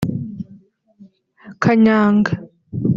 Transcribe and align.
kanyanga) 1.63 2.31